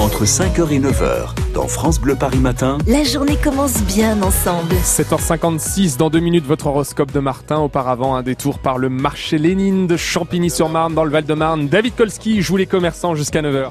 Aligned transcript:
Entre 0.00 0.24
5h 0.24 0.70
et 0.70 0.78
9h, 0.78 1.34
dans 1.54 1.66
France 1.66 2.00
Bleu 2.00 2.14
Paris 2.14 2.38
Matin, 2.38 2.78
La 2.86 3.02
journée 3.02 3.36
commence 3.36 3.82
bien 3.82 4.22
ensemble. 4.22 4.72
7h56, 4.84 5.96
dans 5.96 6.08
deux 6.08 6.20
minutes, 6.20 6.46
votre 6.46 6.68
horoscope 6.68 7.10
de 7.10 7.18
Martin. 7.18 7.58
Auparavant, 7.58 8.14
un 8.14 8.22
détour 8.22 8.60
par 8.60 8.78
le 8.78 8.90
marché 8.90 9.38
Lénine 9.38 9.88
de 9.88 9.96
Champigny-sur-Marne, 9.96 10.94
dans 10.94 11.02
le 11.02 11.10
Val-de-Marne. 11.10 11.66
David 11.66 11.96
Kolski 11.96 12.42
joue 12.42 12.56
les 12.56 12.66
commerçants 12.66 13.16
jusqu'à 13.16 13.42
9h. 13.42 13.70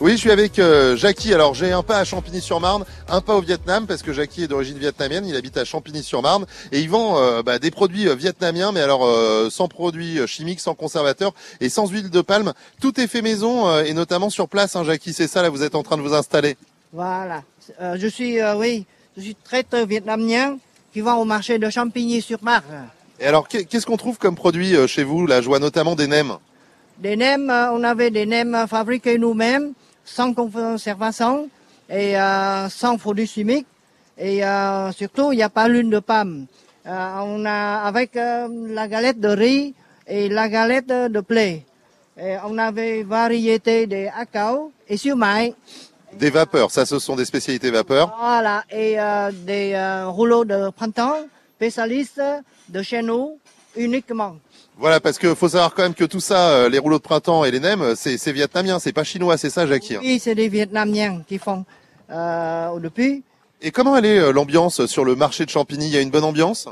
Oui, 0.00 0.12
je 0.12 0.16
suis 0.16 0.30
avec 0.30 0.58
euh, 0.58 0.96
Jackie. 0.96 1.34
Alors, 1.34 1.52
j'ai 1.54 1.72
un 1.72 1.82
pas 1.82 1.98
à 1.98 2.04
Champigny-sur-Marne, 2.04 2.86
un 3.10 3.20
pas 3.20 3.34
au 3.36 3.42
Vietnam, 3.42 3.86
parce 3.86 4.02
que 4.02 4.14
Jackie 4.14 4.44
est 4.44 4.48
d'origine 4.48 4.78
vietnamienne. 4.78 5.26
Il 5.26 5.36
habite 5.36 5.58
à 5.58 5.66
Champigny-sur-Marne 5.66 6.46
et 6.72 6.80
il 6.80 6.88
vend 6.88 7.18
euh, 7.18 7.42
bah, 7.42 7.58
des 7.58 7.70
produits 7.70 8.08
euh, 8.08 8.14
vietnamiens, 8.14 8.72
mais 8.72 8.80
alors 8.80 9.04
euh, 9.04 9.50
sans 9.50 9.68
produits 9.68 10.26
chimiques, 10.26 10.60
sans 10.60 10.74
conservateurs 10.74 11.34
et 11.60 11.68
sans 11.68 11.86
huile 11.86 12.08
de 12.08 12.22
palme. 12.22 12.54
Tout 12.80 12.98
est 12.98 13.08
fait 13.08 13.20
maison 13.20 13.68
euh, 13.68 13.84
et 13.84 13.92
notamment 13.92 14.30
sur 14.30 14.48
place, 14.48 14.74
hein, 14.74 14.84
Jackie. 14.84 15.12
C'est 15.12 15.26
ça, 15.26 15.42
là, 15.42 15.50
vous 15.50 15.62
êtes 15.62 15.74
en 15.74 15.82
train 15.82 15.98
de 15.98 16.02
vous 16.02 16.14
installer. 16.14 16.56
Voilà. 16.94 17.42
Euh, 17.82 17.96
je 18.00 18.06
suis, 18.06 18.40
euh, 18.40 18.56
oui, 18.56 18.86
je 19.18 19.22
suis 19.22 19.34
traiteur 19.34 19.84
vietnamien 19.86 20.56
qui 20.94 21.02
vend 21.02 21.16
au 21.16 21.26
marché 21.26 21.58
de 21.58 21.68
Champigny-sur-Marne. 21.68 22.88
Et 23.20 23.26
alors, 23.26 23.46
qu'est- 23.48 23.64
qu'est-ce 23.66 23.84
qu'on 23.84 23.98
trouve 23.98 24.16
comme 24.16 24.34
produit 24.34 24.74
chez 24.88 25.04
vous? 25.04 25.26
Là, 25.26 25.42
je 25.42 25.46
vois 25.46 25.58
notamment 25.58 25.94
des 25.94 26.06
nems. 26.06 26.38
Des 26.98 27.16
nems, 27.16 27.50
on 27.74 27.84
avait 27.84 28.10
des 28.10 28.24
nems 28.24 28.66
fabriqués 28.68 29.18
nous-mêmes, 29.18 29.72
sans 30.14 30.34
conservation 30.34 31.48
et 31.88 32.18
euh, 32.18 32.68
sans 32.68 32.96
produits 32.98 33.26
chimiques. 33.26 33.66
Et 34.18 34.44
euh, 34.44 34.92
surtout, 34.92 35.32
il 35.32 35.36
n'y 35.36 35.42
a 35.42 35.48
pas 35.48 35.68
l'huile 35.68 35.90
de 35.90 36.00
palme. 36.00 36.46
Euh, 36.86 37.20
on 37.22 37.44
a 37.44 37.82
avec 37.84 38.14
la 38.14 38.88
galette 38.88 39.20
de 39.20 39.28
riz 39.28 39.74
et 40.06 40.28
la 40.28 40.48
galette 40.48 40.88
de 40.88 41.20
blé. 41.20 41.64
Et 42.18 42.36
on 42.44 42.58
avait 42.58 43.02
variété 43.02 43.86
des 43.86 44.08
acao 44.08 44.72
et 44.88 44.96
siumai. 44.96 45.54
Des 46.12 46.30
vapeurs, 46.30 46.70
ça, 46.70 46.84
ce 46.84 46.98
sont 46.98 47.14
des 47.14 47.24
spécialités 47.24 47.70
vapeurs. 47.70 48.14
Voilà, 48.18 48.64
et 48.70 48.98
euh, 48.98 49.30
des 49.32 49.72
euh, 49.74 50.08
rouleaux 50.08 50.44
de 50.44 50.70
printemps, 50.70 51.16
spécialistes 51.56 52.22
de 52.68 52.82
chez 52.82 53.02
nous, 53.02 53.38
uniquement. 53.76 54.36
Voilà, 54.76 55.00
parce 55.00 55.18
que 55.18 55.34
faut 55.34 55.48
savoir 55.48 55.74
quand 55.74 55.82
même 55.82 55.94
que 55.94 56.04
tout 56.04 56.20
ça, 56.20 56.48
euh, 56.50 56.68
les 56.68 56.78
rouleaux 56.78 56.98
de 56.98 57.02
printemps 57.02 57.44
et 57.44 57.50
les 57.50 57.60
nems, 57.60 57.82
euh, 57.82 57.94
c'est 57.96 58.16
c'est 58.16 58.32
vietnamien, 58.32 58.78
c'est 58.78 58.92
pas 58.92 59.04
chinois, 59.04 59.36
c'est 59.36 59.50
ça, 59.50 59.66
Jackie. 59.66 59.98
Oui, 59.98 60.18
c'est 60.18 60.34
des 60.34 60.48
Vietnamiens 60.48 61.22
qui 61.28 61.38
font 61.38 61.64
euh, 62.10 62.78
depuis. 62.80 63.22
Et 63.60 63.70
comment 63.70 63.96
elle 63.96 64.06
est 64.06 64.18
euh, 64.18 64.32
l'ambiance 64.32 64.86
sur 64.86 65.04
le 65.04 65.14
marché 65.14 65.44
de 65.44 65.50
Champigny? 65.50 65.86
Il 65.86 65.94
y 65.94 65.98
a 65.98 66.00
une 66.00 66.10
bonne 66.10 66.24
ambiance? 66.24 66.66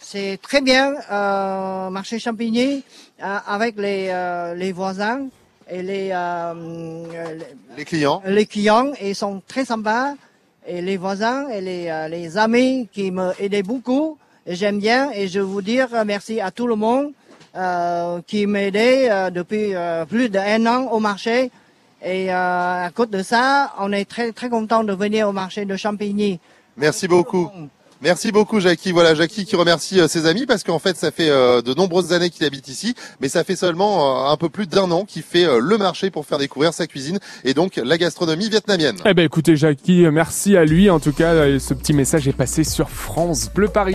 C'est 0.00 0.40
très 0.42 0.60
bien, 0.60 0.94
euh, 1.12 1.90
marché 1.90 2.18
Champigny, 2.18 2.82
euh, 3.22 3.38
avec 3.46 3.76
les, 3.78 4.08
euh, 4.10 4.54
les 4.54 4.72
voisins 4.72 5.28
et 5.70 5.82
les, 5.82 6.10
euh, 6.12 7.04
Les 7.76 7.84
clients 7.84 8.20
les 8.26 8.46
clients, 8.46 8.92
ils 9.00 9.14
sont 9.14 9.40
très 9.46 9.64
sympas. 9.64 10.14
Et 10.64 10.80
les 10.80 10.96
voisins 10.96 11.48
et 11.48 11.60
les, 11.60 11.88
euh, 11.88 12.06
les 12.06 12.38
amis 12.38 12.88
qui 12.92 13.10
me 13.10 13.32
aidaient 13.40 13.64
beaucoup, 13.64 14.16
j'aime 14.46 14.78
bien. 14.78 15.10
Et 15.12 15.28
je 15.28 15.40
veux 15.40 15.46
vous 15.46 15.62
dire 15.62 15.88
merci 16.06 16.40
à 16.40 16.50
tout 16.50 16.66
le 16.66 16.76
monde 16.76 17.12
euh, 17.56 18.20
qui 18.26 18.46
m'aidait 18.46 19.10
euh, 19.10 19.30
depuis 19.30 19.74
euh, 19.74 20.04
plus 20.04 20.28
d'un 20.28 20.66
an 20.66 20.88
au 20.90 21.00
marché. 21.00 21.50
Et 22.04 22.32
euh, 22.32 22.86
à 22.86 22.90
cause 22.94 23.10
de 23.10 23.22
ça, 23.22 23.72
on 23.78 23.92
est 23.92 24.04
très 24.04 24.32
très 24.32 24.48
content 24.48 24.82
de 24.84 24.92
venir 24.92 25.28
au 25.28 25.32
marché 25.32 25.64
de 25.64 25.76
Champigny. 25.76 26.40
Merci 26.76 27.06
beaucoup. 27.06 27.50
Merci 28.00 28.32
beaucoup 28.32 28.58
Jackie. 28.58 28.90
Voilà 28.90 29.14
Jackie 29.14 29.44
qui 29.44 29.54
remercie 29.54 30.00
euh, 30.00 30.08
ses 30.08 30.26
amis 30.26 30.44
parce 30.44 30.64
qu'en 30.64 30.80
fait 30.80 30.96
ça 30.96 31.12
fait 31.12 31.30
euh, 31.30 31.62
de 31.62 31.72
nombreuses 31.72 32.12
années 32.12 32.30
qu'il 32.30 32.44
habite 32.44 32.66
ici, 32.66 32.96
mais 33.20 33.28
ça 33.28 33.44
fait 33.44 33.54
seulement 33.54 34.26
euh, 34.26 34.32
un 34.32 34.36
peu 34.36 34.48
plus 34.48 34.66
d'un 34.66 34.90
an 34.90 35.04
qu'il 35.04 35.22
fait 35.22 35.44
euh, 35.44 35.60
le 35.62 35.78
marché 35.78 36.10
pour 36.10 36.26
faire 36.26 36.38
découvrir 36.38 36.74
sa 36.74 36.88
cuisine 36.88 37.20
et 37.44 37.54
donc 37.54 37.76
la 37.76 37.96
gastronomie 37.98 38.48
vietnamienne. 38.48 38.96
Eh 39.04 39.14
ben 39.14 39.24
écoutez, 39.24 39.54
Jackie, 39.54 40.04
merci 40.10 40.56
à 40.56 40.64
lui. 40.64 40.90
En 40.90 40.98
tout 40.98 41.12
cas, 41.12 41.32
euh, 41.32 41.60
ce 41.60 41.74
petit 41.74 41.92
message 41.92 42.26
est 42.26 42.32
passé 42.32 42.64
sur 42.64 42.90
France 42.90 43.48
Bleu 43.54 43.68
Paris. 43.68 43.90